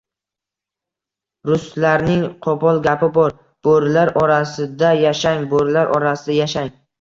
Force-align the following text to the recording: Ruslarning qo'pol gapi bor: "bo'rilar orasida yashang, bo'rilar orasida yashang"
Ruslarning 1.49 2.23
qo'pol 2.45 2.81
gapi 2.87 3.09
bor: 3.19 3.35
"bo'rilar 3.69 4.13
orasida 4.23 4.91
yashang, 5.03 5.47
bo'rilar 5.53 5.95
orasida 6.01 6.41
yashang" 6.41 6.75